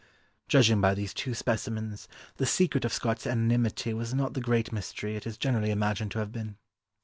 [0.47, 2.07] Judging by these two specimens,
[2.37, 6.17] the secret of Scott's anonymity was not the great mystery it is generally imagined to
[6.17, 6.57] have been.